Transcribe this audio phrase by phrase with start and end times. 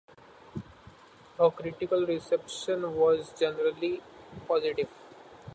[1.37, 4.01] Her critical reception was generally
[4.47, 4.89] positive.